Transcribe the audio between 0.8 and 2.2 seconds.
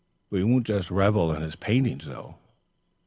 revel in his paintings,